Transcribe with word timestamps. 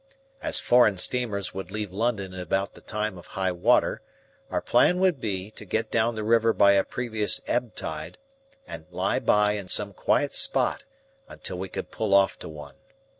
As 0.41 0.59
foreign 0.59 0.97
steamers 0.97 1.53
would 1.53 1.69
leave 1.69 1.91
London 1.91 2.33
at 2.33 2.39
about 2.39 2.73
the 2.73 2.81
time 2.81 3.19
of 3.19 3.27
high 3.37 3.51
water, 3.51 4.01
our 4.49 4.59
plan 4.59 4.97
would 4.99 5.19
be 5.21 5.51
to 5.51 5.63
get 5.63 5.91
down 5.91 6.15
the 6.15 6.23
river 6.23 6.53
by 6.53 6.71
a 6.71 6.83
previous 6.83 7.39
ebb 7.45 7.75
tide, 7.75 8.17
and 8.65 8.87
lie 8.89 9.19
by 9.19 9.51
in 9.51 9.67
some 9.67 9.93
quiet 9.93 10.33
spot 10.33 10.85
until 11.29 11.59
we 11.59 11.69
could 11.69 11.91
pull 11.91 12.15
off 12.15 12.39
to 12.39 12.49
one. 12.49 12.77